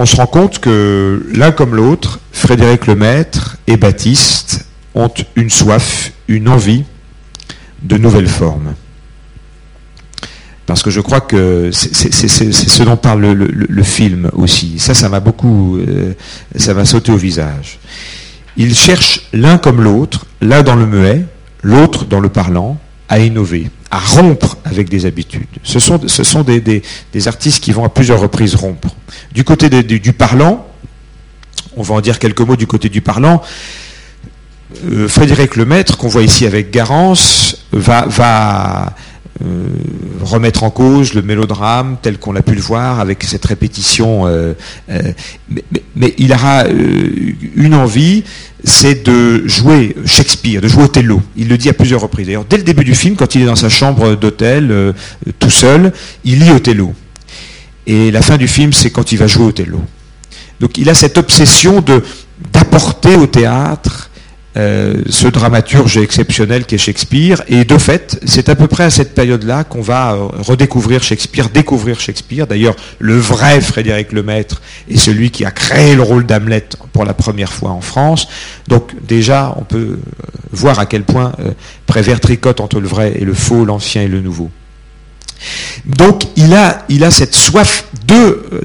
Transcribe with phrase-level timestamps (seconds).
[0.00, 6.12] on se rend compte que l'un comme l'autre, Frédéric Lemaître et Baptiste, ont une soif,
[6.26, 6.84] une envie
[7.82, 8.72] de nouvelles formes.
[10.64, 14.78] Parce que je crois que c'est ce dont parle le, film aussi.
[14.78, 16.14] Ça, ça m'a beaucoup, euh,
[16.56, 17.78] ça m'a sauté au visage.
[18.56, 21.26] Ils cherchent l'un comme l'autre, l'un dans le muet,
[21.62, 22.78] l'autre dans le parlant,
[23.10, 25.46] à innover, à rompre avec des habitudes.
[25.64, 28.94] Ce sont, ce sont des, des, artistes qui vont à plusieurs reprises rompre.
[29.32, 30.66] Du côté du parlant,
[31.76, 33.42] on va en dire quelques mots du côté du parlant,
[34.86, 38.94] euh, Frédéric Lemaître, qu'on voit ici avec Garance, va, va
[39.44, 39.68] euh,
[40.22, 44.26] remettre en cause le mélodrame tel qu'on a pu le voir avec cette répétition.
[44.26, 44.54] Euh,
[45.96, 46.64] mais, il aura
[47.56, 48.24] une envie,
[48.64, 51.22] c'est de jouer Shakespeare, de jouer Othello.
[51.36, 52.26] Il le dit à plusieurs reprises.
[52.26, 54.94] D'ailleurs, dès le début du film, quand il est dans sa chambre d'hôtel,
[55.38, 55.92] tout seul,
[56.24, 56.94] il lit Othello.
[57.86, 59.80] Et la fin du film, c'est quand il va jouer Othello.
[60.60, 61.82] Donc il a cette obsession
[62.52, 64.09] d'apporter au théâtre
[64.56, 67.42] euh, ce dramaturge exceptionnel qui est Shakespeare.
[67.48, 71.48] Et de fait, c'est à peu près à cette période-là qu'on va euh, redécouvrir Shakespeare,
[71.50, 72.48] découvrir Shakespeare.
[72.48, 77.14] D'ailleurs, le vrai Frédéric Lemaître est celui qui a créé le rôle d'Hamlet pour la
[77.14, 78.26] première fois en France.
[78.66, 79.96] Donc déjà, on peut euh,
[80.52, 81.32] voir à quel point
[81.86, 84.50] Prévert tricote entre le vrai et le faux, l'ancien et le nouveau.
[85.86, 87.84] Donc il a, cette soif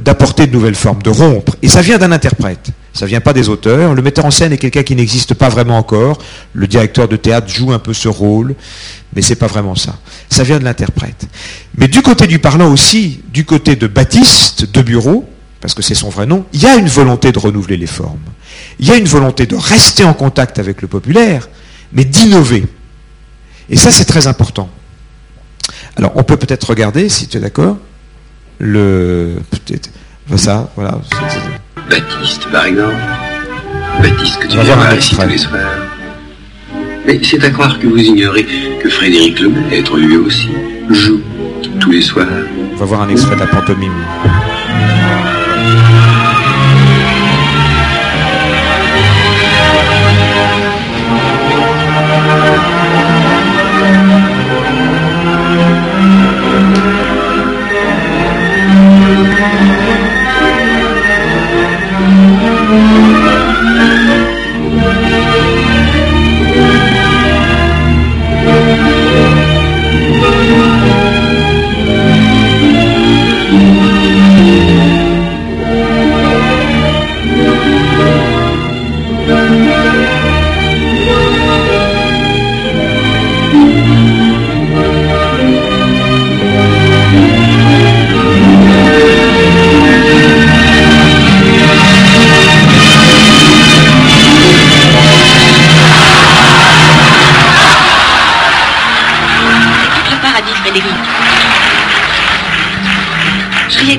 [0.02, 1.56] d'apporter de nouvelles formes, de rompre.
[1.62, 2.72] Et ça vient d'un interprète.
[2.96, 3.94] Ça vient pas des auteurs.
[3.94, 6.18] Le metteur en scène est quelqu'un qui n'existe pas vraiment encore.
[6.54, 8.56] Le directeur de théâtre joue un peu ce rôle,
[9.14, 9.98] mais c'est pas vraiment ça.
[10.30, 11.28] Ça vient de l'interprète.
[11.78, 15.28] Mais du côté du parlant aussi, du côté de Baptiste de Bureau,
[15.60, 18.18] parce que c'est son vrai nom, il y a une volonté de renouveler les formes.
[18.80, 21.50] Il y a une volonté de rester en contact avec le populaire,
[21.92, 22.66] mais d'innover.
[23.70, 24.70] Et ça, c'est très important.
[25.98, 27.78] Alors, on peut peut-être regarder, si tu es d'accord,
[28.60, 29.36] le.
[29.52, 29.90] Peut-être.
[30.38, 31.02] Ça, voilà.
[31.90, 32.96] Baptiste, par exemple.
[34.02, 35.62] Baptiste que tu vois ici tous les soirs.
[37.06, 38.46] Mais c'est à croire que vous ignorez
[38.82, 40.50] que Frédéric Lemaître, lui aussi,
[40.90, 41.22] joue
[41.80, 42.28] tous les soirs.
[42.74, 43.94] On va voir un extrait de la pantomime.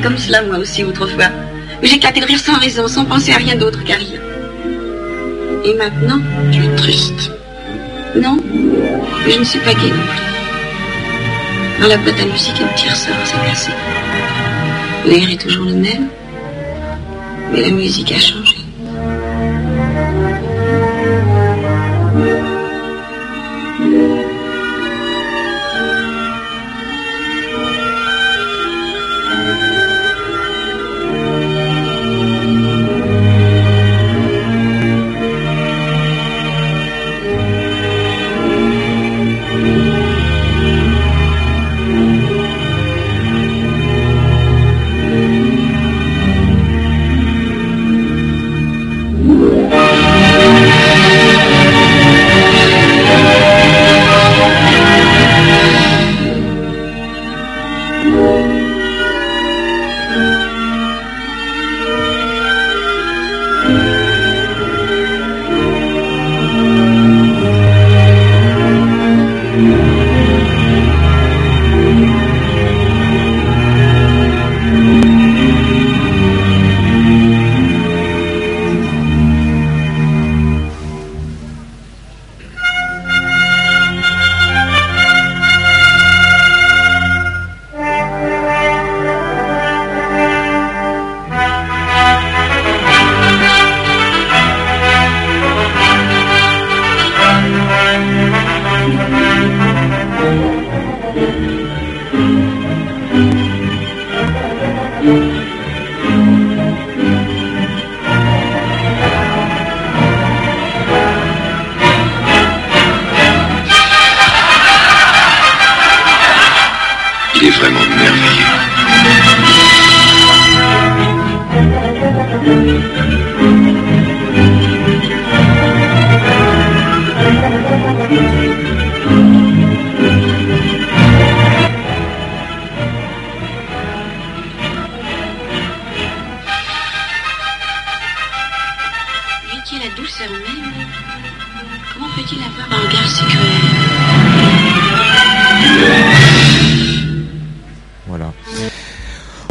[0.06, 1.30] Comme cela, moi aussi, autrefois.
[1.82, 4.15] J'éclatais de rire sans raison, sans penser à rien d'autre qu'à rire.
[5.66, 6.20] Et maintenant
[6.52, 7.32] Tu es triste.
[8.14, 8.36] Non,
[9.28, 11.80] je ne suis pas gaie non plus.
[11.80, 13.72] Dans la boîte à musique, un petit ressort s'est placé.
[15.06, 16.06] L'air est toujours le même,
[17.52, 18.45] mais la musique a changé.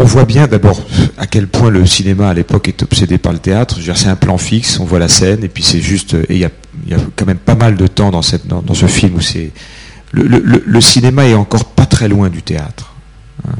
[0.05, 0.79] On voit bien d'abord
[1.17, 3.79] à quel point le cinéma à l'époque est obsédé par le théâtre.
[3.95, 6.13] C'est un plan fixe, on voit la scène, et puis c'est juste.
[6.29, 9.15] Et il y a, quand même pas mal de temps dans, cette, dans, ce film
[9.15, 9.49] où c'est.
[10.11, 12.93] Le, cinéma est encore pas très loin du théâtre.
[13.47, 13.55] Hein.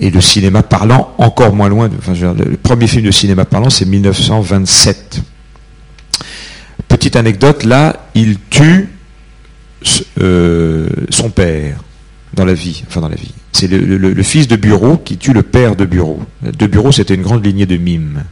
[0.00, 1.88] Et le cinéma parlant encore moins loin.
[1.96, 5.22] enfin, le premier film de cinéma parlant, c'est 1927.
[6.88, 8.88] Petite anecdote, là, il tue
[10.20, 11.84] euh, son père
[12.38, 13.32] dans la vie, enfin dans la vie.
[13.52, 16.22] C'est le, fils de Bureau qui tue le père de Bureau.
[16.42, 18.22] De Bureau, c'était une grande lignée de mimes.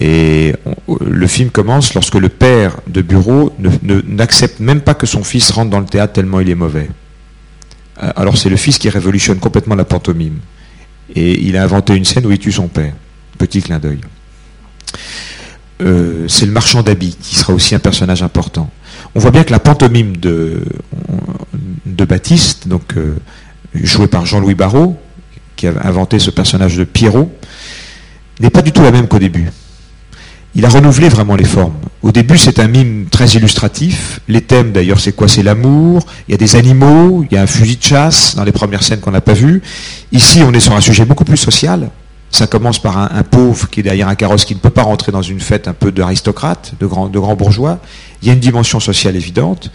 [0.00, 0.54] Et
[1.00, 3.54] le film commence lorsque le père de Bureau
[4.08, 6.88] n'accepte même pas que son fils rentre dans le théâtre tellement il est mauvais.
[8.02, 10.38] Euh, alors c'est le fils qui révolutionne complètement la pantomime.
[11.14, 12.94] Et il a inventé une scène où il tue son père.
[13.38, 14.00] Petit clin d'œil.
[15.82, 18.70] Euh, c'est le marchand d'habits qui sera aussi un personnage important.
[19.14, 20.64] On voit bien que la pantomime de,
[21.94, 23.16] de Baptiste, donc euh,
[23.74, 24.96] joué par Jean-Louis Barrault,
[25.56, 27.30] qui a inventé ce personnage de Pierrot,
[28.40, 29.50] n'est pas du tout la même qu'au début.
[30.56, 31.74] Il a renouvelé vraiment les formes.
[32.02, 34.20] Au début, c'est un mime très illustratif.
[34.28, 35.26] Les thèmes, d'ailleurs, c'est quoi?
[35.26, 36.06] C'est l'amour.
[36.28, 37.24] Il y a des animaux.
[37.28, 39.62] Il y a un fusil de chasse dans les premières scènes qu'on n'a pas vues.
[40.12, 41.90] Ici, on est sur un sujet beaucoup plus social.
[42.30, 45.10] Ça commence par un, pauvre qui est derrière un carrosse qui ne peut pas rentrer
[45.10, 47.78] dans une fête un peu d'aristocrate, de grands de grand bourgeois.
[48.22, 49.70] Il y a une dimension sociale évidente.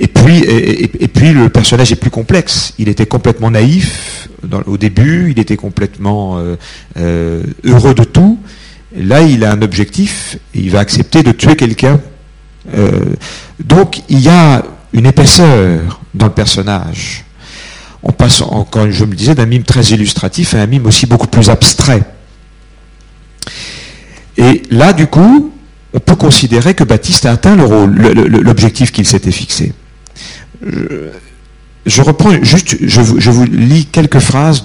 [0.00, 2.72] Et puis, et, puis le personnage est plus complexe.
[2.78, 4.28] Il était complètement naïf
[4.66, 6.56] au début, il était complètement euh,
[6.98, 8.38] euh, heureux de tout.
[8.96, 12.00] Là, il a un objectif, et il va accepter de tuer quelqu'un.
[12.74, 12.90] Euh,
[13.62, 14.62] donc, il y a
[14.92, 17.24] une épaisseur dans le personnage.
[18.02, 21.26] On passe, encore, je me disais, d'un mime très illustratif à un mime aussi beaucoup
[21.26, 22.02] plus abstrait.
[24.36, 25.52] Et là, du coup,
[25.92, 29.72] on peut considérer que Baptiste a atteint l'objectif qu'il s'était fixé
[31.86, 34.62] je, reprends juste, je, vous lis quelques phrases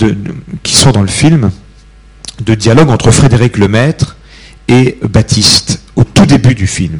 [0.64, 1.52] qui sont dans le film
[2.44, 4.18] de dialogue entre Frédéric Lemaître
[4.68, 7.00] et Baptiste au tout début du film.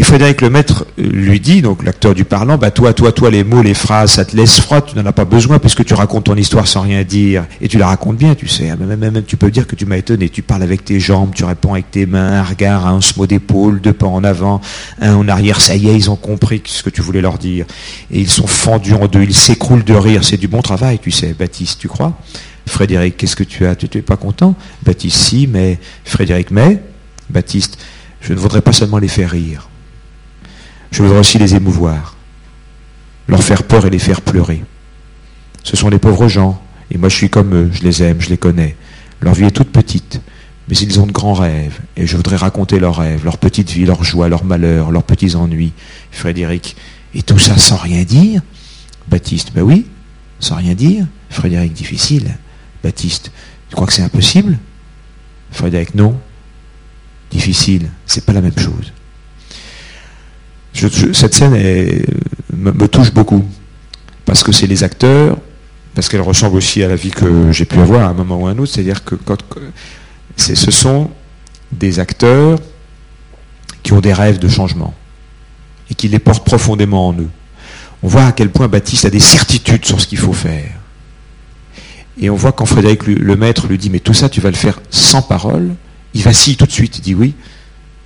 [0.00, 3.60] Et Frédéric Lemaître lui dit, donc l'acteur du parlant, bah toi, toi, toi, les mots,
[3.60, 6.36] les phrases, ça te laisse froid, tu n'en as pas besoin puisque tu racontes ton
[6.36, 7.44] histoire sans rien dire.
[7.60, 8.74] Et tu la racontes bien, tu sais.
[8.76, 10.30] Même, même, tu peux dire que tu m'as étonné.
[10.30, 13.82] Tu parles avec tes jambes, tu réponds avec tes mains, un regard, un mot d'épaule,
[13.82, 14.62] deux pas en avant,
[15.02, 15.60] un en arrière.
[15.60, 17.66] Ça y est, ils ont compris ce que tu voulais leur dire.
[18.10, 20.24] Et ils sont fendus en deux, ils s'écroulent de rire.
[20.24, 22.18] C'est du bon travail, tu sais, Baptiste, tu crois?
[22.66, 23.74] Frédéric, qu'est-ce que tu as?
[23.74, 24.54] Tu n'es pas content?
[24.82, 26.82] Baptiste, si, mais Frédéric, mais
[27.28, 27.76] Baptiste,
[28.22, 29.66] je ne voudrais pas seulement les faire rire.
[30.90, 32.16] Je voudrais aussi les émouvoir,
[33.28, 34.64] leur faire peur et les faire pleurer.
[35.62, 36.60] Ce sont les pauvres gens,
[36.90, 38.76] et moi je suis comme eux, je les aime, je les connais.
[39.20, 40.20] Leur vie est toute petite,
[40.68, 43.84] mais ils ont de grands rêves, et je voudrais raconter leurs rêves, leur petite vie,
[43.84, 45.72] leurs joies, leurs malheurs, leurs petits ennuis.
[46.10, 46.76] Frédéric,
[47.14, 48.42] et tout ça sans rien dire?
[49.06, 49.86] Baptiste, ben oui,
[50.40, 51.06] sans rien dire.
[51.28, 52.36] Frédéric, difficile.
[52.82, 53.30] Baptiste,
[53.68, 54.58] tu crois que c'est impossible?
[55.52, 56.18] Frédéric, non.
[57.30, 58.92] Difficile, c'est pas la même chose
[60.72, 61.52] cette scène
[62.56, 63.44] me, touche beaucoup,
[64.24, 65.38] parce que c'est les acteurs,
[65.94, 68.46] parce qu'elle ressemble aussi à la vie que j'ai pu avoir à un moment ou
[68.46, 69.16] à un autre, c'est-à-dire que
[70.36, 71.10] ce sont
[71.72, 72.58] des acteurs
[73.82, 74.94] qui ont des rêves de changement
[75.90, 77.30] et qui les portent profondément en eux.
[78.02, 80.72] On voit à quel point Baptiste a des certitudes sur ce qu'il faut faire.
[82.20, 84.56] Et on voit quand Frédéric le maître lui dit mais tout ça tu vas le
[84.56, 85.74] faire sans parole,
[86.14, 87.34] il vacille tout de suite, il dit oui,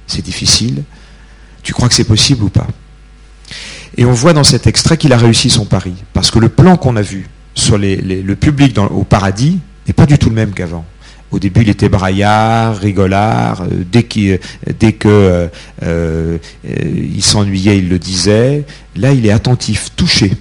[0.06, 0.82] c'est difficile,
[1.64, 2.68] tu crois que c'est possible ou pas
[3.96, 5.94] Et on voit dans cet extrait qu'il a réussi son pari.
[6.12, 10.16] Parce que le plan qu'on a vu sur le public au paradis n'est pas du
[10.18, 10.84] tout le même qu'avant.
[11.30, 13.62] Au début, il était braillard, rigolard.
[13.62, 14.38] Euh, dès qu'il
[14.78, 15.48] dès que euh,
[15.82, 16.38] euh,
[17.18, 18.64] s'ennuyait, il le disait.
[18.94, 20.32] Là, il est attentif, touché.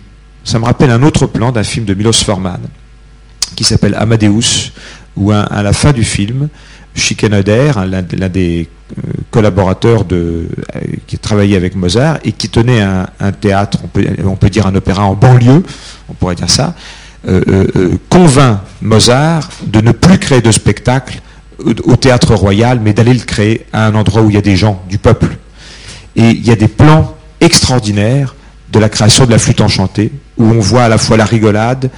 [0.43, 2.59] Ça me rappelle un autre plan d'un film de Milos Forman
[3.55, 4.71] qui s'appelle Amadeus,
[5.15, 6.49] où à la fin du film,
[6.95, 13.31] Schikaneder, l'un des euh, collaborateurs de, euh, qui travaillait avec Mozart et qui tenait un,
[13.31, 13.79] théâtre,
[14.23, 15.63] on peut, dire un opéra en banlieue,
[16.09, 16.75] on pourrait dire ça,
[17.27, 21.21] euh, convainc Mozart de ne plus créer de spectacle
[21.85, 24.57] au théâtre royal, mais d'aller le créer à un endroit où il y a des
[24.57, 25.37] gens, du peuple.
[26.15, 28.35] Et il y a des plans extraordinaires
[28.71, 31.89] de la création de la flûte enchantée, où on voit à la fois la rigolade,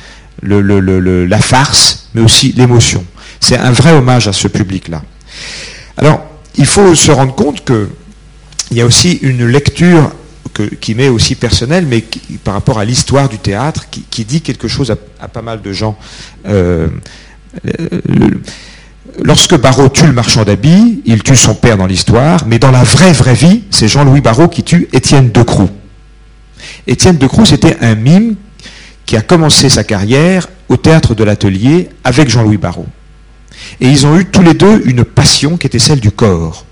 [0.43, 3.03] la farce, mais aussi l'émotion.
[3.39, 5.01] C'est un vrai hommage à ce public-là.
[5.97, 6.25] Alors,
[6.55, 10.11] il faut se rendre compte qu'il y a aussi une lecture
[10.79, 12.03] qui m'est aussi personnelle, mais
[12.43, 15.97] par rapport à l'histoire du théâtre, qui, dit quelque chose à, pas mal de gens.
[16.47, 16.87] Euh,
[19.21, 22.83] lorsque Barrault tue le marchand d'habits, il tue son père dans l'histoire, mais dans la
[22.83, 25.69] vraie, vraie vie, c'est Jean-Louis Barrault qui tue Étienne Decroux.
[26.87, 28.35] Étienne Decroux, c'était un mime
[29.05, 32.87] qui a commencé sa carrière au théâtre de l'Atelier avec Jean-Louis Barrault.
[33.81, 36.65] Et ils ont eu tous les deux une passion qui était celle du corps.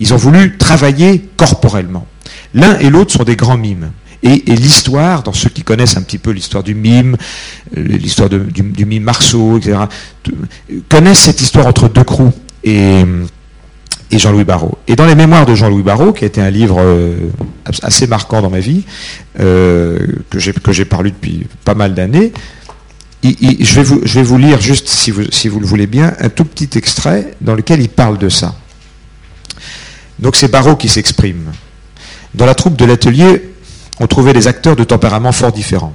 [0.00, 2.06] Ils ont voulu travailler corporellement.
[2.54, 3.90] L'un et l'autre sont des grands mimes.
[4.24, 7.16] Et, l'histoire, dans ceux qui connaissent un petit peu l'histoire du mime,
[7.76, 9.78] euh, l'histoire du, mime Marceau, etc.,
[10.88, 13.02] connaissent cette histoire entre Decroux et,
[14.12, 14.78] et Jean-Louis Barrault.
[14.86, 17.16] Et dans les mémoires de Jean-Louis Barrault, qui a été un livre euh,
[17.82, 18.84] assez marquant dans ma vie,
[19.40, 19.98] euh,
[20.30, 20.38] que
[20.72, 22.32] j'ai parlu depuis pas mal d'années,
[23.22, 27.54] je, vais vous, lire juste, si vous, le voulez bien, un tout petit extrait dans
[27.54, 28.54] lequel il parle de ça.
[30.18, 31.52] Donc c'est Barrault qui s'exprime.
[32.34, 33.52] Dans la troupe de l'atelier,
[34.00, 35.94] on trouvait des acteurs de tempéraments fort différents.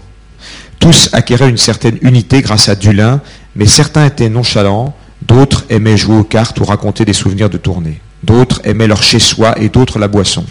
[0.79, 3.21] Tous acquéraient une certaine unité grâce à Dulin,
[3.55, 7.99] mais certains étaient nonchalants, d'autres aimaient jouer aux cartes ou raconter des souvenirs de tournée.
[8.23, 10.45] D'autres aimaient leur chez-soi et d'autres la boisson.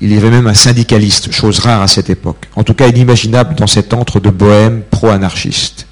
[0.00, 3.54] Il y avait même un syndicaliste, chose rare à cette époque, en tout cas inimaginable
[3.54, 5.86] dans cet antre de bohème pro-anarchiste.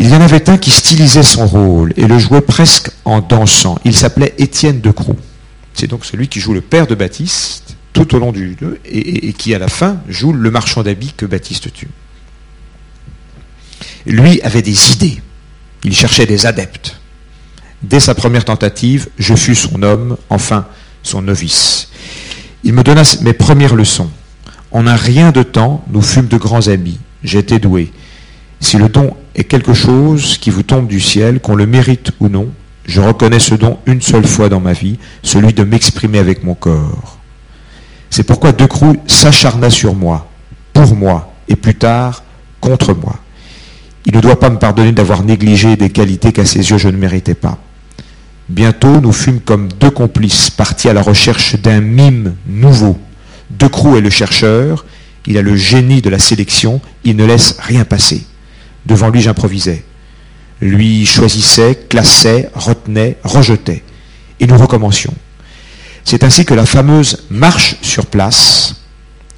[0.00, 3.78] Il y en avait un qui stylisait son rôle et le jouait presque en dansant.
[3.84, 5.18] Il s'appelait Étienne Decroux.
[5.74, 9.32] C'est donc celui qui joue le père de Baptiste tout au long du et, et
[9.32, 11.88] qui à la fin joue le marchand d'habits que Baptiste tue.
[14.06, 15.20] Lui avait des idées.
[15.82, 17.00] Il cherchait des adeptes.
[17.82, 20.66] Dès sa première tentative, je fus son homme, enfin
[21.02, 21.88] son novice.
[22.62, 24.10] Il me donna mes premières leçons.
[24.70, 27.00] En un rien de temps, nous fûmes de grands amis.
[27.24, 27.92] J'étais doué.
[28.60, 32.28] Si le don est quelque chose qui vous tombe du ciel, qu'on le mérite ou
[32.28, 32.48] non,
[32.84, 36.54] je reconnais ce don une seule fois dans ma vie, celui de m'exprimer avec mon
[36.54, 37.18] corps.
[38.10, 40.28] C'est pourquoi Decroux s'acharna sur moi,
[40.72, 42.24] pour moi, et plus tard,
[42.60, 43.16] contre moi.
[44.06, 46.96] Il ne doit pas me pardonner d'avoir négligé des qualités qu'à ses yeux je ne
[46.96, 47.58] méritais pas.
[48.48, 52.98] Bientôt, nous fûmes comme deux complices partis à la recherche d'un mime nouveau.
[53.50, 54.84] Decroux est le chercheur,
[55.26, 58.26] il a le génie de la sélection, il ne laisse rien passer.
[58.88, 59.84] Devant lui, j'improvisais.
[60.62, 63.84] Lui choisissait, classait, retenait, rejetait.
[64.40, 65.14] Et nous recommencions.
[66.04, 68.76] C'est ainsi que la fameuse marche sur place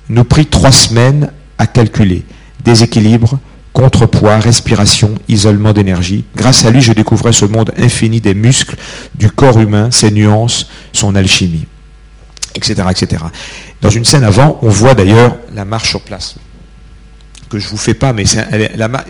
[0.09, 2.25] nous prit trois semaines à calculer.
[2.65, 3.41] Déséquilibre,
[3.73, 6.25] contrepoids, respiration, isolement d'énergie.
[6.37, 8.77] Grâce à lui, je découvrais ce monde infini des muscles,
[9.17, 11.67] du corps humain, ses nuances, son alchimie,
[12.55, 13.25] etc., etc.
[13.81, 16.37] Dans une scène avant, on voit d'ailleurs la marche sur place
[17.51, 18.23] que je vous fais pas, mais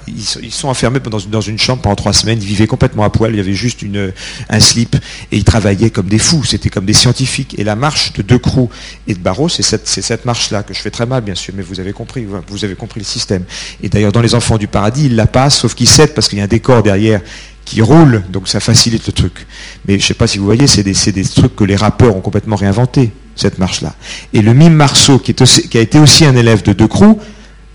[0.08, 3.36] ils, sont enfermés dans, une chambre pendant trois semaines, ils vivaient complètement à poil, il
[3.36, 4.12] y avait juste une,
[4.48, 4.96] un slip,
[5.30, 7.58] et ils travaillaient comme des fous, c'était comme des scientifiques.
[7.58, 8.70] Et la marche de Decroux
[9.06, 11.80] et de Barreau, c'est cette, marche-là, que je fais très mal, bien sûr, mais vous
[11.80, 13.44] avez compris, vous avez compris le système.
[13.82, 16.38] Et d'ailleurs, dans Les Enfants du Paradis, ils la passent, sauf qu'ils cèdent parce qu'il
[16.38, 17.20] y a un décor derrière
[17.66, 19.46] qui roule, donc ça facilite le truc.
[19.86, 22.20] Mais je ne sais pas si vous voyez, c'est des, trucs que les rappeurs ont
[22.20, 23.94] complètement réinventés, cette marche-là.
[24.32, 27.20] Et le mime Marceau, qui, qui a été aussi un élève de Decroux,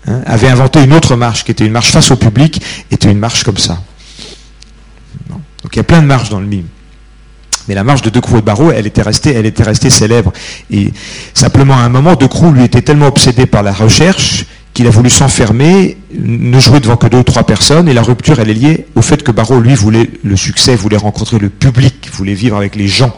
[0.06, 3.18] Hein, avait inventé une autre marche qui était une marche face au public, était une
[3.18, 3.82] marche comme ça.
[5.28, 6.66] Donc il y a plein de marches dans le mime.
[7.68, 10.32] Mais la marche de Decroux et Barreau, elle était restée, elle était restée célèbre.
[10.70, 10.92] Et
[11.34, 15.10] simplement à un moment, Decroux lui était tellement obsédé par la recherche qu'il a voulu
[15.10, 18.86] s'enfermer, ne jouer devant que deux ou trois personnes, et la rupture, elle est liée
[18.94, 22.76] au fait que Barreau, lui, voulait le succès, voulait rencontrer le public, voulait vivre avec
[22.76, 23.16] les gens.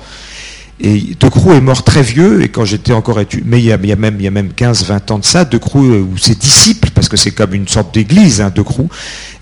[0.80, 4.16] Et De est mort très vieux, et quand j'étais encore mais il y, a, même,
[4.18, 7.16] il y a même 15-20 ans de ça, De euh, ou ses disciples, parce que
[7.16, 8.62] c'est comme une sorte d'église, hein, De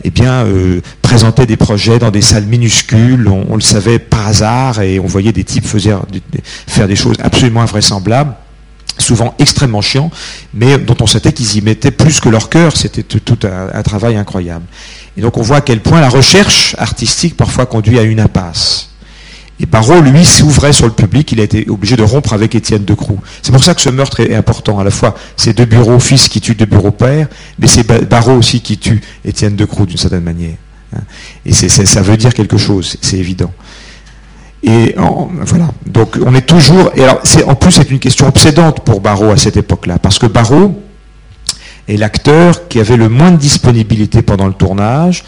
[0.05, 0.81] eh bien, euh,
[1.47, 5.45] des projets dans des salles minuscules, on, le savait par hasard, et on voyait des
[5.45, 8.35] types faire des choses absolument invraisemblables
[8.99, 10.11] souvent extrêmement chiants,
[10.55, 14.17] mais dont on savait qu'ils y mettaient plus que leur cœur, c'était tout un, travail
[14.17, 14.65] incroyable.
[15.17, 18.91] Et donc on voit à quel point la recherche artistique parfois conduit à une impasse.
[19.59, 22.85] Et Barreau, lui, s'ouvrait sur le public, il a été obligé de rompre avec Étienne
[22.85, 23.19] Decroux.
[23.41, 24.79] C'est pour ça que ce meurtre est important.
[24.79, 28.35] À la fois, c'est deux bureaux fils qui tuent deux bureaux pères, mais c'est Barreau
[28.35, 30.57] aussi qui tue Étienne Decroux d'une certaine manière.
[30.95, 31.01] Hein.
[31.47, 33.53] Et ça veut dire quelque chose, c'est évident.
[34.63, 35.71] Et voilà.
[35.87, 36.93] Donc on est toujours.
[37.47, 40.83] En plus, c'est une question obsédante pour Barreau à cette époque-là, parce que Barreau
[41.89, 45.25] est l'acteur qui avait le moins de disponibilité pendant le tournage,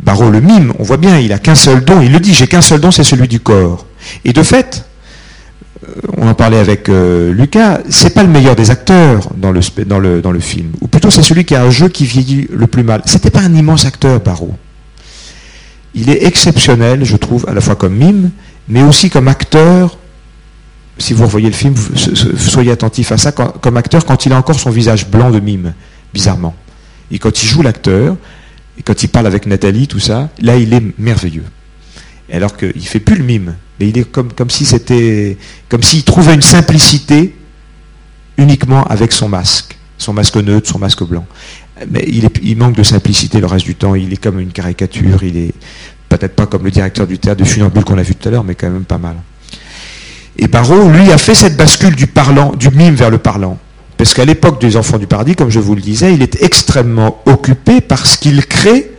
[0.00, 2.46] Barreau le mime, on voit bien, il a qu'un seul don, il le dit, j'ai
[2.46, 3.86] qu'un seul don, c'est celui du corps.
[4.24, 4.86] Et de fait,
[5.84, 9.60] euh, on en parlait avec euh, Lucas, c'est pas le meilleur des acteurs dans le,
[9.84, 12.48] dans le, dans le film, ou plutôt c'est celui qui a un jeu qui vieillit
[12.52, 13.02] le plus mal.
[13.06, 14.54] C'était pas un immense acteur, Barreau.
[15.94, 18.30] Il est exceptionnel, je trouve, à la fois comme mime,
[18.68, 19.98] mais aussi comme acteur.
[20.98, 21.74] Si vous revoyez le film,
[22.36, 25.74] soyez attentif à ça, comme acteur quand il a encore son visage blanc de mime,
[26.12, 26.54] bizarrement.
[27.10, 28.16] Et quand il joue l'acteur,
[28.78, 31.44] et quand il parle avec Nathalie, tout ça, là, il est merveilleux.
[32.32, 33.56] alors qu'il ne fait plus le mime.
[33.80, 35.36] Mais il est comme, si c'était.
[35.68, 37.34] comme s'il trouvait une simplicité
[38.36, 39.76] uniquement avec son masque.
[39.98, 41.26] Son masque neutre, son masque blanc.
[41.90, 43.94] Mais il manque de simplicité le reste du temps.
[43.94, 45.22] Il est comme une caricature.
[45.22, 45.54] Il est
[46.08, 48.44] peut-être pas comme le directeur du théâtre de Funambule qu'on a vu tout à l'heure,
[48.44, 49.16] mais quand même pas mal.
[50.38, 53.58] Et Barrault, lui, a fait cette bascule du parlant, du mime vers le parlant.
[53.98, 57.20] Parce qu'à l'époque des Enfants du Paradis, comme je vous le disais, il est extrêmement
[57.26, 58.92] occupé parce qu'il crée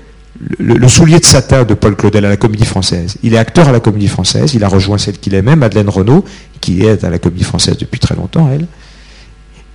[0.58, 3.15] le, soulier de satin de Paul Claudel à la Comédie Française.
[3.24, 6.24] Il est acteur à la Comédie Française, il a rejoint celle qu'il aimait, Madeleine Renaud,
[6.62, 8.68] qui est à la Comédie Française depuis très longtemps, elle.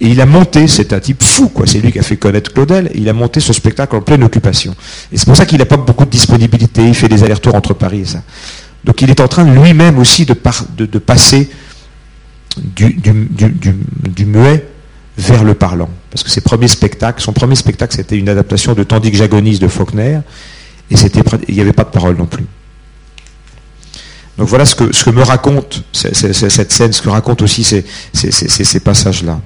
[0.00, 1.66] Et il a monté, c'est un type fou, quoi.
[1.66, 2.90] C'est lui qui a fait connaître Claudel.
[2.95, 4.75] Il a monté ce spectacle en pleine occupation.
[5.12, 6.87] Et c'est pour ça qu'il n'a pas beaucoup de disponibilité.
[6.87, 8.23] Il fait des allers-retours entre Paris et ça.
[8.85, 11.49] Donc il est en train lui-même aussi de, passer
[12.57, 14.66] du, muet
[15.16, 15.90] vers le parlant.
[16.11, 19.61] Parce que ses premiers spectacles, son premier spectacle, c'était une adaptation de Tandis que j'agonise
[19.61, 20.21] de Faulkner,
[20.90, 22.44] et c'était, il n'y avait pas de parole non plus.
[24.37, 27.85] Donc voilà ce que, ce que me raconte cette scène, ce que racontent aussi ces,
[28.12, 29.40] ces passages-là.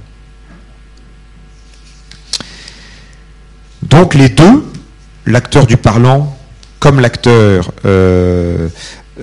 [3.83, 4.65] Donc les deux,
[5.27, 6.35] l'acteur du parlant
[6.79, 8.69] comme l'acteur euh,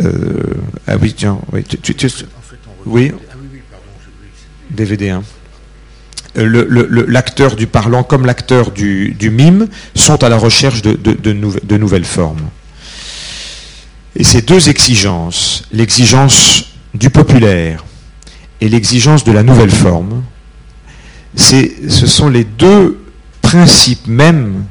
[0.03, 0.43] euh,
[0.87, 1.65] ah oui, tiens, oui,
[2.85, 3.11] oui,
[4.69, 5.23] DVD 1.
[6.35, 12.49] L'acteur du parlant comme l'acteur du, mime sont à la recherche de, de nouvelles formes.
[14.15, 17.83] Et ces deux exigences, l'exigence du populaire
[18.61, 20.23] et l'exigence de la nouvelle forme,
[21.35, 23.03] ce sont les deux
[23.41, 24.65] principes mêmes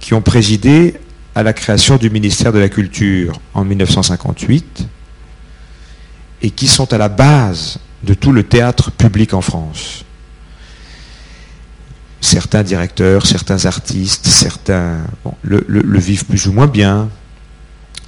[0.00, 0.94] qui ont présidé
[1.34, 4.86] à la création du ministère de la Culture en 1958
[6.42, 10.04] et qui sont à la base de tout le théâtre public en France.
[12.20, 14.98] Certains directeurs, certains artistes, certains
[15.42, 17.08] le, vivent plus ou moins bien,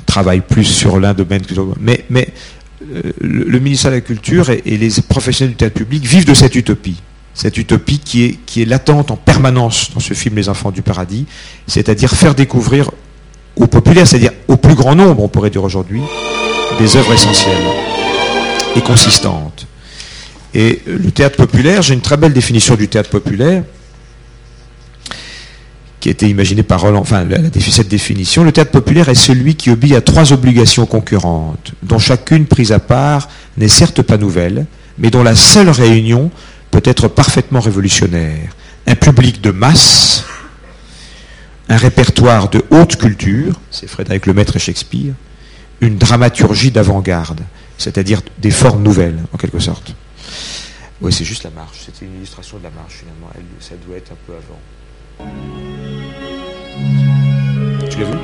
[0.07, 1.79] travaillent plus sur l'un domaine que l'autre.
[1.81, 6.35] Mais, euh, le, ministère de la Culture et, les professionnels du théâtre public vivent de
[6.35, 7.01] cette utopie
[7.33, 10.83] cette utopie qui est, qui est latente en permanence dans ce film Les Enfants du
[10.83, 11.27] Paradis,
[11.67, 12.91] c'est-à-dire faire découvrir
[13.57, 16.03] au populaire, c'est-à-dire au plus grand nombre, on pourrait dire aujourd'hui,
[16.79, 17.57] des œuvres essentielles
[18.77, 19.67] et consistantes.
[20.55, 23.63] Et le théâtre populaire, j'ai une très belle définition du théâtre populaire,
[26.01, 27.27] qui a été imaginée par Roland, enfin
[27.61, 32.47] cette définition, le théâtre populaire est celui qui obéit à trois obligations concurrentes, dont chacune
[32.47, 34.67] prise à part n'est certes pas nouvelle,
[34.99, 36.31] mais dont la seule réunion
[36.71, 38.57] peut être parfaitement révolutionnaire.
[38.87, 40.25] Un public de masse,
[41.69, 45.13] un répertoire de haute culture, c'est Frédéric Lemaître et Shakespeare,
[45.83, 47.41] une dramaturgie d'avant-garde,
[47.77, 49.95] c'est-à-dire des formes nouvelles, en quelque sorte.
[51.03, 51.79] Oui, c'est juste la marche.
[51.87, 53.31] C'était une illustration de la marche, finalement.
[53.61, 54.59] ça doit être un peu avant.
[57.91, 58.17] Tu l'as vu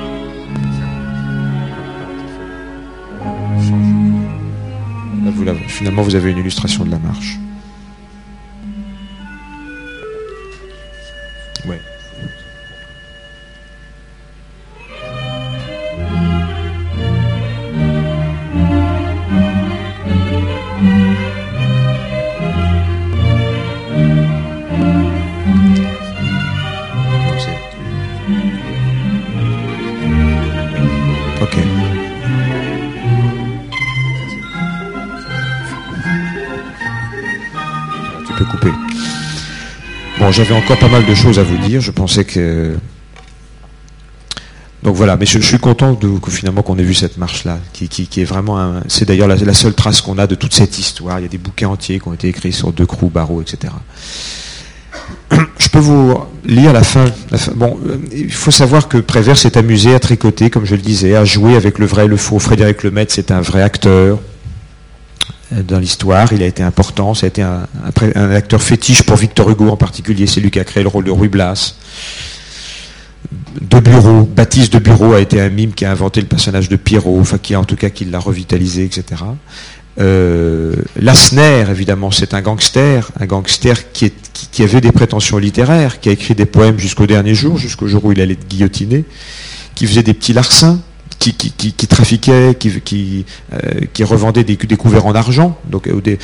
[5.68, 7.37] Finalement, vous avez une illustration de la marche.
[40.37, 41.80] J'avais encore pas mal de choses à vous dire.
[41.80, 42.76] Je pensais que.
[44.82, 48.24] Donc voilà, mais je, suis content que finalement qu'on ait vu cette marche-là, qui, est
[48.24, 48.82] vraiment.
[48.87, 51.18] C'est d'ailleurs la, seule trace qu'on a de toute cette histoire.
[51.18, 53.72] Il y a des bouquins entiers qui ont été écrits sur deux Crou, Barreau, etc.
[55.76, 57.04] Peux vous lire la fin.
[57.54, 61.14] Bon, euh, il faut savoir que Prévert s'est amusé à tricoter, comme je le disais,
[61.14, 62.38] à jouer avec le vrai et le faux.
[62.38, 64.18] Frédéric Lemaitre, c'est un vrai acteur.
[65.52, 66.32] Euh, dans l'histoire.
[66.32, 67.12] Il a été important.
[67.12, 67.66] Ça a été un,
[68.32, 70.26] acteur fétiche pour Victor Hugo en particulier.
[70.26, 71.74] C'est lui qui a créé le rôle de Ruy Blas.
[73.60, 76.76] De Bureau, Baptiste de Bureau a été un mime qui a inventé le personnage de
[76.76, 79.24] Pierrot, enfin qui en tout cas qui l'a revitalisé, etc.
[79.98, 80.74] Euh,
[81.70, 84.12] évidemment, c'est un gangster, un gangster qui,
[84.61, 88.12] avait des prétentions littéraires, qui a écrit des poèmes jusqu'au dernier jour, jusqu'au jour où
[88.12, 89.04] il allait être guillotiné,
[89.74, 90.80] qui faisait des petits larcins,
[91.18, 91.87] qui, qui, qui,
[92.30, 95.59] euh, qui revendaient des, couverts en argent.
[95.70, 96.16] Donc, euh,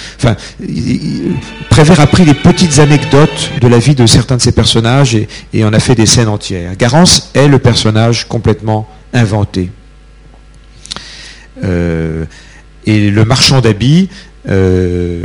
[1.70, 5.28] Prévert a pris des petites anecdotes de la vie de certains de ces personnages et,
[5.54, 6.76] et en a fait des scènes entières.
[6.76, 9.70] Garance est le personnage complètement inventé.
[11.64, 12.24] Euh,
[12.86, 14.08] et le marchand d'habits,
[14.48, 15.22] euh,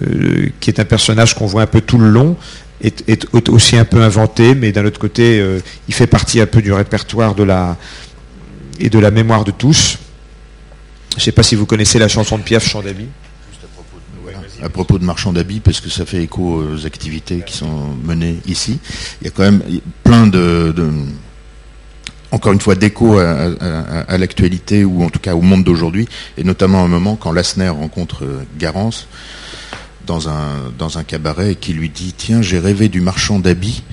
[0.59, 2.35] qui est un personnage qu'on voit un peu tout le long,
[2.81, 6.61] est, aussi un peu inventé, mais d'un autre côté, euh, il fait partie un peu
[6.61, 7.77] du répertoire de la,
[8.79, 9.97] et de la mémoire de tous.
[11.11, 13.09] Je ne sais pas si vous connaissez la chanson de Piaf, Chant d'habits.
[14.61, 18.37] À propos de marchand d'habits, parce que ça fait écho aux activités qui sont menées
[18.47, 18.79] ici,
[19.21, 19.61] il y a quand même
[20.03, 20.73] plein de,
[22.31, 26.83] encore une fois, d'écho à, l'actualité, ou en tout cas au monde d'aujourd'hui, et notamment
[26.83, 29.07] un moment quand Lassner rencontre euh, Garance
[30.05, 33.83] dans un, dans un cabaret et qui lui dit Tiens, j'ai rêvé du marchand d'habits.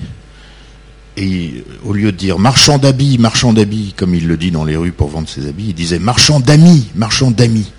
[1.17, 4.75] Et au lieu de dire marchand d'habits, marchand d'habits, comme il le dit dans les
[4.75, 7.71] rues pour vendre ses habits, il disait marchand d'amis, marchand d'amis.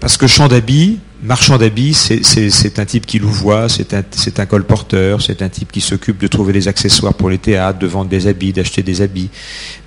[0.00, 5.42] Parce que, champ d'habits, marchand d'habits, c'est un type qui louvoie, c'est un, colporteur, c'est
[5.42, 8.52] un type qui s'occupe de trouver des accessoires pour les théâtres, de vendre des habits,
[8.52, 9.30] d'acheter des habits.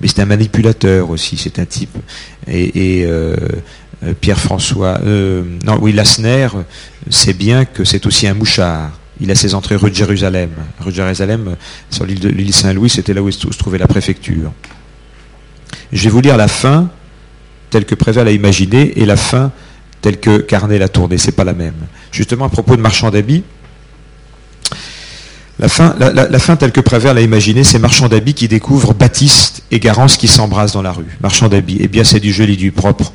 [0.02, 1.98] Mais c'est un manipulateur aussi, c'est un type.
[2.48, 3.36] Et, euh,
[4.04, 6.48] euh, Pierre-François, euh, non, oui, Lassner
[7.10, 8.92] sait bien que c'est aussi un mouchard.
[9.20, 10.50] Il a ses entrées rue de Jérusalem.
[10.80, 11.56] Rue de Jérusalem,
[11.90, 14.52] sur l'île Saint-Louis, c'était là où se trouvait la préfecture.
[15.92, 16.90] Je vais vous lire la fin,
[17.70, 19.52] telle que Préval a imaginé, et la fin
[20.04, 21.18] telle que Carnet l'a tournée.
[21.18, 21.74] C'est pas la même.
[22.12, 23.44] Justement, à propos de marchand d'habits,
[25.60, 29.64] la fin, la, fin telle que Prévert l'a imaginée, c'est marchand d'habits qui découvre Baptiste
[29.72, 31.18] et Garance qui s'embrassent dans la rue.
[31.22, 31.78] Marchand d'habits.
[31.80, 33.14] Eh bien, c'est du joli, du propre.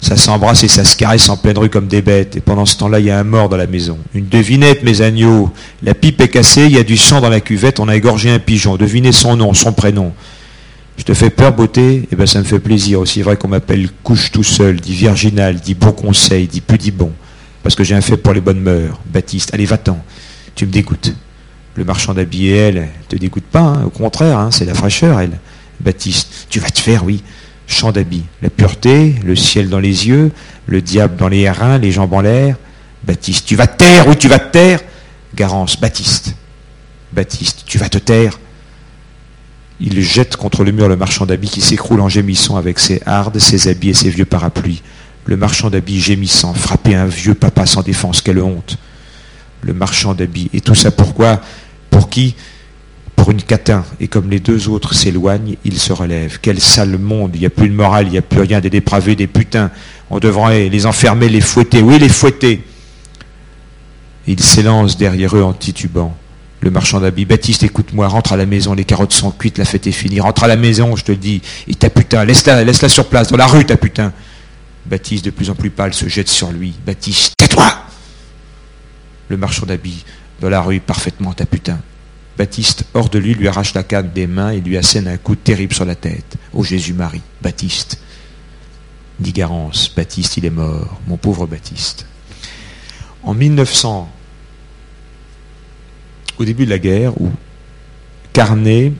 [0.00, 2.36] Ça s'embrasse et ça se caresse en pleine rue comme des bêtes.
[2.36, 3.96] Et pendant ce temps-là, il y a un mort dans la maison.
[4.12, 5.50] Une devinette, mes agneaux.
[5.82, 8.30] La pipe est cassée, il y a du sang dans la cuvette, on a égorgé
[8.30, 8.76] un pigeon.
[8.76, 10.12] Devinez son nom, son prénom.
[10.96, 13.00] Je te fais peur, beauté Eh bien, ça me fait plaisir.
[13.00, 16.90] Aussi vrai qu'on m'appelle couche tout seul, dit virginal, dit bon conseil, dit plus dit
[16.90, 17.12] bon.
[17.62, 19.00] Parce que j'ai un fait pour les bonnes mœurs.
[19.06, 19.98] Baptiste, allez, va-t'en.
[20.54, 21.14] Tu me dégoûtes.
[21.76, 23.60] Le marchand d'habits, elle, te dégoûte pas.
[23.60, 23.84] Hein.
[23.84, 25.38] Au contraire, hein, c'est la fraîcheur, elle.
[25.80, 27.22] Baptiste, tu vas te faire, oui
[27.66, 28.24] champ d'habits.
[28.42, 30.32] La pureté, le ciel dans les yeux,
[30.66, 32.56] le diable dans les reins, les jambes en l'air.
[33.04, 34.80] Baptiste, tu vas te taire, oui, tu vas te taire.
[35.34, 36.34] Garance, Baptiste.
[37.12, 38.38] Baptiste, tu vas te taire.
[39.86, 43.38] Il jette contre le mur le marchand d'habits qui s'écroule en gémissant avec ses hardes,
[43.38, 44.82] ses habits et ses vieux parapluies.
[45.26, 48.78] Le marchand d'habits gémissant, frapper un vieux papa sans défense, quelle honte.
[49.60, 50.48] Le marchand d'habits.
[50.54, 51.38] Et tout ça pourquoi?
[51.90, 52.34] Pour qui?
[53.14, 56.38] Pour une catin, et comme les deux autres s'éloignent, il se relève.
[56.40, 58.70] Quel sale monde, il n'y a plus de morale, il n'y a plus rien, des
[58.70, 59.70] dépravés, des putains.
[60.08, 61.82] On devrait les enfermer, les fouetter.
[61.82, 62.64] Oui, les fouetter.
[64.26, 66.16] Il s'élance derrière eux en titubant.
[66.64, 69.86] Le marchand d'habits, Baptiste, écoute-moi, rentre à la maison, les carottes sont cuites, la fête
[69.86, 70.18] est finie.
[70.18, 71.42] Rentre à la maison, je te dis.
[71.68, 74.14] Et ta putain, laisse-la, laisse-la sur place, dans la rue, ta putain.
[74.86, 76.72] Baptiste, de plus en plus pâle, se jette sur lui.
[76.86, 77.70] Baptiste, tais-toi
[79.28, 80.06] Le marchand d'habits,
[80.40, 81.80] dans la rue, parfaitement, ta putain.
[82.38, 85.36] Baptiste, hors de lui, lui arrache la canne des mains et lui assène un coup
[85.36, 86.36] terrible sur la tête.
[86.54, 87.98] Ô Jésus-Marie, Baptiste.
[89.20, 92.06] Dit Garance, Baptiste, il est mort, mon pauvre Baptiste.
[93.22, 94.10] En 1900,
[96.38, 97.30] au début de la guerre, où
[98.32, 98.92] Carnet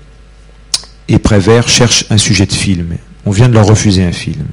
[1.09, 4.47] et Prévert cherchent un sujet de film, on vient de leur refuser un film.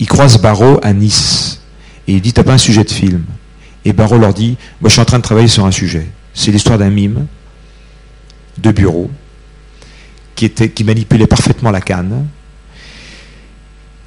[0.00, 1.60] Ils croisent Barreau à Nice
[2.08, 3.24] et il dit T'as pas un sujet de film
[3.84, 6.06] Et Barreau leur dit Moi je suis en train de travailler sur un sujet.
[6.32, 7.26] C'est l'histoire d'un mime
[8.58, 9.10] de bureau
[10.34, 12.26] qui, était, qui manipulait parfaitement la canne,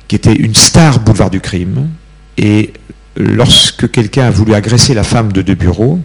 [0.08, 1.90] qui était une star boulevard du crime.
[2.38, 2.74] Et
[3.16, 6.00] lorsque quelqu'un a voulu agresser la femme de De Bureau,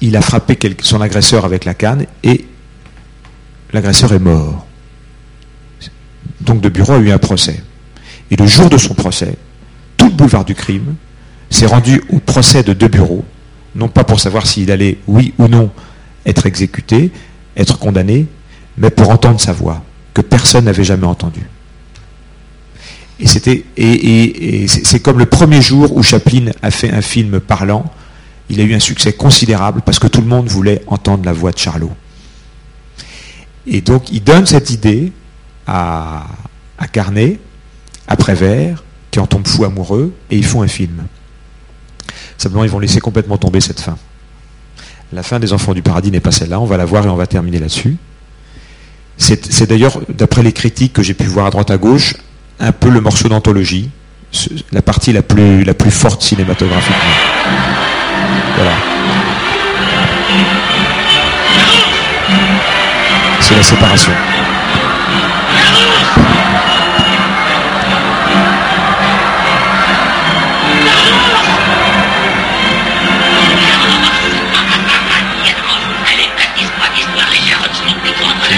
[0.00, 2.46] il a frappé son agresseur avec la canne et
[3.72, 4.66] l'agresseur est mort.
[6.40, 7.62] Donc De Bureau a eu un procès.
[8.30, 9.36] Et le jour de son procès,
[9.96, 10.94] tout le boulevard du crime
[11.50, 13.24] s'est rendu au procès de De Bureau,
[13.74, 15.70] non pas pour savoir s'il allait, oui ou non,
[16.24, 17.10] être exécuté,
[17.56, 18.26] être condamné,
[18.78, 19.82] mais pour entendre sa voix,
[20.14, 21.46] que personne n'avait jamais entendue.
[23.18, 27.84] Et c'était et, c'est comme le premier jour où Chaplin a fait un film parlant,
[28.50, 31.52] il a eu un succès considérable parce que tout le monde voulait entendre la voix
[31.52, 31.92] de Charlot.
[33.66, 35.12] Et donc il donne cette idée
[35.66, 36.26] à,
[36.78, 37.38] à Carnet,
[38.08, 41.04] à Prévert, qui en tombe fou amoureux, et ils font un film.
[42.38, 43.96] Simplement, ils vont laisser complètement tomber cette fin.
[45.12, 47.16] La fin des Enfants du Paradis n'est pas celle-là, on va la voir et on
[47.16, 47.96] va terminer là-dessus.
[49.16, 52.14] C'est d'ailleurs, d'après les critiques que j'ai pu voir à droite à gauche,
[52.58, 53.90] un peu le morceau d'anthologie,
[54.72, 57.79] la partie la plus, la plus forte cinématographiquement.
[58.60, 58.76] Voilà.
[63.40, 64.12] C'est la séparation.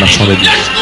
[0.01, 0.82] marchand d'habits.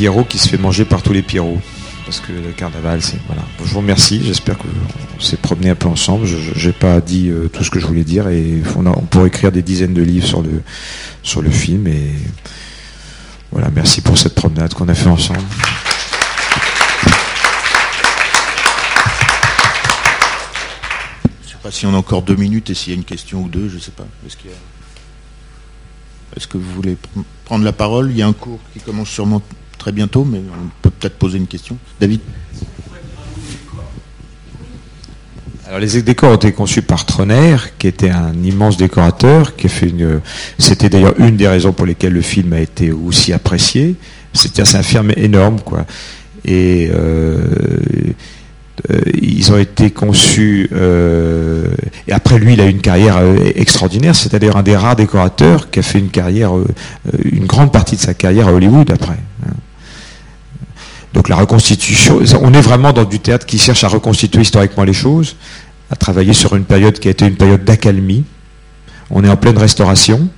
[0.00, 1.60] Pierrot qui se fait manger par tous les Pierrots.
[2.06, 3.18] Parce que le carnaval, c'est.
[3.26, 3.42] Voilà.
[3.62, 4.22] je vous remercie.
[4.24, 4.66] J'espère qu'on
[5.20, 6.24] s'est promené un peu ensemble.
[6.24, 8.26] Je n'ai pas dit euh, tout ce que je voulais dire.
[8.28, 10.62] Et on, on, pourrait écrire des dizaines de livres sur le,
[11.22, 11.86] sur le film.
[11.86, 12.14] Et
[13.52, 15.38] voilà, merci pour cette promenade qu'on a fait ensemble.
[21.42, 23.04] Je ne sais pas si on a encore deux minutes et s'il y a une
[23.04, 24.06] question ou deux, je ne sais pas.
[24.26, 24.38] Est-ce
[26.36, 26.96] est que vous voulez
[27.44, 28.10] prendre la parole?
[28.10, 29.42] Il y a un cours qui commence sûrement
[29.80, 31.76] très bientôt, mais on peut peut-être poser une question.
[31.98, 32.20] David
[35.66, 39.70] Alors les décors ont été conçus par Troner, qui était un immense décorateur, qui a
[39.70, 40.20] fait une.
[40.58, 43.94] C'était d'ailleurs une des raisons pour lesquelles le film a été aussi apprécié.
[44.32, 45.86] C'était un film énorme, quoi.
[46.44, 47.38] Et euh,
[48.90, 50.68] euh, ils ont été conçus.
[50.72, 51.68] Euh,
[52.08, 53.22] et après, lui, il a eu une carrière
[53.54, 54.16] extraordinaire.
[54.16, 56.52] C'est dire un des rares décorateurs qui a fait une carrière,
[57.24, 59.18] une grande partie de sa carrière à Hollywood après.
[61.14, 64.92] Donc la reconstitution, on est vraiment dans du théâtre qui cherche à reconstituer historiquement les
[64.92, 65.36] choses,
[65.90, 68.24] à travailler sur une période qui a été une période d'accalmie.
[69.10, 70.28] On est en pleine restauration.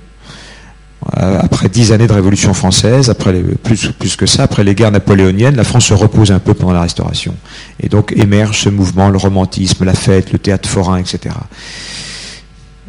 [1.17, 4.91] Euh, après dix années de Révolution française, après plus, plus que ça, après les guerres
[4.91, 7.35] napoléoniennes, la France se repose un peu pendant la Restauration.
[7.81, 11.35] Et donc émerge ce mouvement, le romantisme, la fête, le théâtre forain, etc.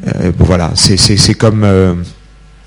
[0.07, 1.65] Euh, voilà, c'est comme...
[1.65, 1.95] Euh,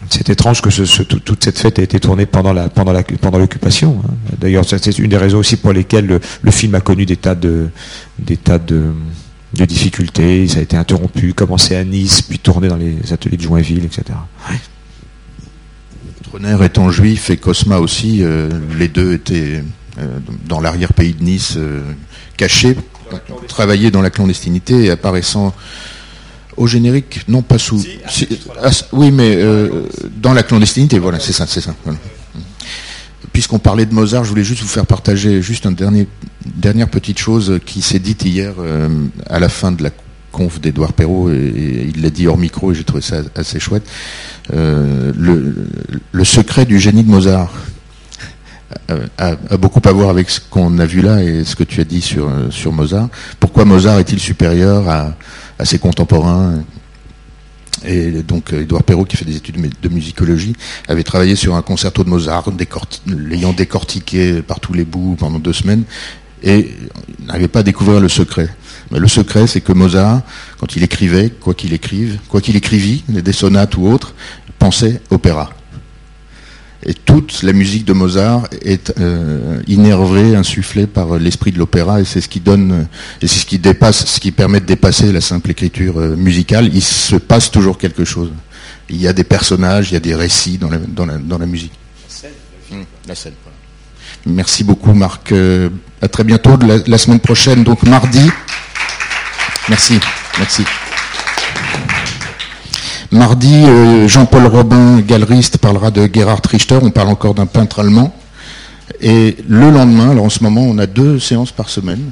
[0.09, 0.69] c'est étrange que
[1.17, 4.01] toute cette fête ait été tournée pendant l'occupation.
[4.05, 4.13] Hein.
[4.39, 7.69] D'ailleurs, c'est une des raisons aussi pour lesquelles le, film a connu des tas de
[9.53, 10.47] difficultés.
[10.47, 14.03] Ça a été interrompu, commencé à Nice, puis tourné dans les ateliers de Joinville, etc.
[16.33, 16.65] Ouais.
[16.65, 19.63] étant juif et Cosma aussi, euh, les deux étaient
[19.99, 21.81] euh, dans l'arrière-pays de Nice, euh,
[22.35, 22.77] cachés,
[23.47, 25.55] travaillaient dans la clandestinité et apparaissant
[26.57, 27.83] au générique, non pas sous.
[28.61, 29.83] Ah, oui, mais euh,
[30.17, 31.75] dans la clandestinité, voilà, c'est ça, c'est ça.
[33.31, 36.07] Puisqu'on parlait de Mozart, je voulais juste vous faire partager juste une dernier,
[36.45, 38.89] dernière petite chose qui s'est dite hier euh,
[39.29, 39.91] à la fin de la
[40.31, 43.87] conf d'Edouard Perrault, et, il l'a dit hors micro, et j'ai trouvé ça assez chouette.
[44.53, 47.53] Euh, le, secret du génie de Mozart
[49.17, 51.83] a, beaucoup à voir avec ce qu'on a vu là et ce que tu as
[51.83, 53.09] dit sur, sur Mozart.
[53.39, 55.15] Pourquoi Mozart est-il supérieur à
[55.59, 56.63] assez contemporain.
[57.85, 60.53] Et donc Édouard Perrault, qui fait des études de musicologie,
[60.87, 62.45] avait travaillé sur un concerto de Mozart,
[63.05, 65.83] l'ayant décortiqué par tous les bouts pendant deux semaines,
[66.43, 66.71] et
[67.25, 68.49] n'arrivait pas à découvrir le secret.
[68.91, 70.21] Mais le secret, c'est que Mozart,
[70.59, 74.13] quand il écrivait, quoi qu'il écrive, quoi qu'il écrivit, des sonates ou autres,
[74.59, 75.51] pensait opéra.
[76.85, 82.05] Et toute la musique de Mozart est euh, innervée, insufflée par l'esprit de l'opéra, et
[82.05, 82.87] c'est ce qui donne,
[83.21, 86.69] et c'est ce qui dépasse, ce qui permet de dépasser la simple écriture euh, musicale.
[86.73, 88.31] Il se passe toujours quelque chose.
[88.89, 91.37] Il y a des personnages, il y a des récits dans la, dans la, dans
[91.37, 91.73] la musique.
[93.07, 93.33] La scène.
[94.25, 95.31] Mmh, Merci beaucoup, Marc.
[95.31, 95.69] Euh,
[96.01, 98.29] à très bientôt, la, la semaine prochaine, donc mardi.
[99.69, 99.99] Merci.
[100.37, 100.63] Merci.
[103.11, 106.79] Mardi, euh, Jean-Paul Robin, galeriste, parlera de Gerhard Richter.
[106.81, 108.13] On parle encore d'un peintre allemand.
[109.01, 112.11] Et le lendemain, alors en ce moment, on a deux séances par semaine,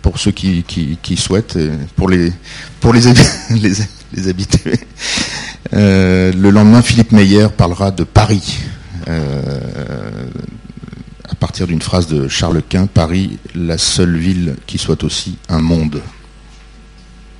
[0.00, 1.58] pour ceux qui, souhaitent,
[1.96, 2.32] pour les,
[2.80, 2.94] pour
[4.28, 4.80] habitués.
[5.74, 8.58] Euh, le lendemain, Philippe Meyer parlera de Paris.
[9.08, 9.60] Euh,
[11.28, 15.60] à partir d'une phrase de Charles Quint, Paris, la seule ville qui soit aussi un
[15.60, 16.00] monde.